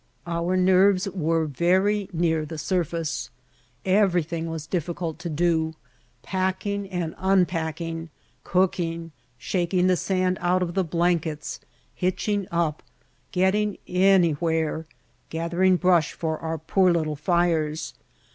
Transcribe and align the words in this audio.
Our 0.25 0.57
nerves 0.57 1.07
were 1.09 1.45
very 1.45 2.09
near 2.11 2.43
the 2.43 2.57
sur 2.57 2.83
face. 2.83 3.29
Everything 3.85 4.47
was 4.49 4.65
difficult 4.65 5.19
to 5.19 5.29
do, 5.29 5.75
packing 6.23 6.89
and 6.89 7.13
unpacking, 7.19 8.09
cooking, 8.43 9.11
shaking 9.37 9.85
the 9.85 9.95
sand 9.95 10.39
out 10.41 10.63
of 10.63 10.73
the 10.73 10.83
blankets, 10.83 11.59
hitching 11.93 12.47
up, 12.49 12.81
getting 13.31 13.77
anywhere, 13.87 14.87
gathering 15.29 15.75
brush 15.77 16.13
for 16.13 16.39
our 16.39 16.57
poor 16.57 16.91
little 16.91 17.15
fires. 17.15 17.93